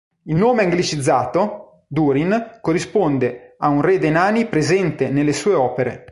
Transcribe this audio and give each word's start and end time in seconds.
Il 0.23 0.35
nome 0.35 0.63
anglicizzato, 0.63 1.83
Durin, 1.87 2.57
corrisponde 2.59 3.53
a 3.59 3.67
un 3.67 3.83
re 3.83 3.99
dei 3.99 4.09
nani 4.09 4.47
presente 4.47 5.11
nelle 5.11 5.31
sue 5.31 5.53
opere. 5.53 5.99